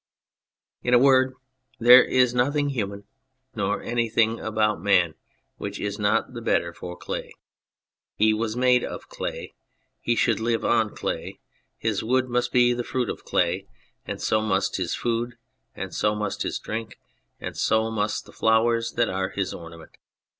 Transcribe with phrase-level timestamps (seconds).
[0.81, 1.35] In a word,
[1.79, 3.03] there is nothing human
[3.53, 5.13] nor anything about man
[5.57, 7.35] which is not the better for clay.
[8.15, 9.53] He was made of clay,
[9.99, 11.39] he should live on clay,
[11.77, 13.67] his wood must be the fruit of clay,
[14.03, 15.35] and so must his food,
[15.75, 16.97] and so must his drink,
[17.39, 19.99] and so must the flowers that are his ornament.